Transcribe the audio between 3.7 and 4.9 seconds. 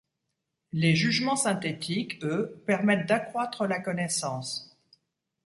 connaissance.